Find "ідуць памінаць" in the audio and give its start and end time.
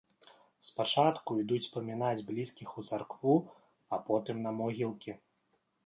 1.41-2.25